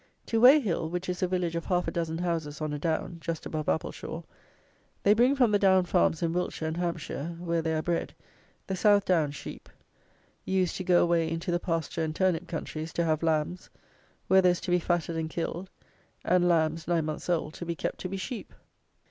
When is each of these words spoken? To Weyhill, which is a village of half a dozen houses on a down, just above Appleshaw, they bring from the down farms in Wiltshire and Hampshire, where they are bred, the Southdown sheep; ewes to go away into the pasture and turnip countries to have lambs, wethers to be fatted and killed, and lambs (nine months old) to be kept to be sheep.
To 0.25 0.41
Weyhill, 0.41 0.89
which 0.89 1.07
is 1.09 1.21
a 1.21 1.27
village 1.27 1.55
of 1.55 1.65
half 1.65 1.87
a 1.87 1.91
dozen 1.91 2.17
houses 2.17 2.59
on 2.59 2.73
a 2.73 2.79
down, 2.79 3.17
just 3.19 3.45
above 3.45 3.67
Appleshaw, 3.67 4.23
they 5.03 5.13
bring 5.13 5.35
from 5.35 5.51
the 5.51 5.59
down 5.59 5.85
farms 5.85 6.23
in 6.23 6.33
Wiltshire 6.33 6.67
and 6.69 6.77
Hampshire, 6.77 7.35
where 7.37 7.61
they 7.61 7.75
are 7.75 7.83
bred, 7.83 8.15
the 8.65 8.75
Southdown 8.75 9.29
sheep; 9.29 9.69
ewes 10.43 10.73
to 10.73 10.83
go 10.83 11.03
away 11.03 11.29
into 11.29 11.51
the 11.51 11.59
pasture 11.59 12.01
and 12.03 12.15
turnip 12.15 12.47
countries 12.47 12.91
to 12.93 13.03
have 13.03 13.21
lambs, 13.21 13.69
wethers 14.27 14.59
to 14.61 14.71
be 14.71 14.79
fatted 14.79 15.15
and 15.15 15.29
killed, 15.29 15.69
and 16.25 16.47
lambs 16.49 16.87
(nine 16.87 17.05
months 17.05 17.29
old) 17.29 17.53
to 17.53 17.63
be 17.63 17.75
kept 17.75 17.99
to 17.99 18.09
be 18.09 18.17
sheep. 18.17 18.55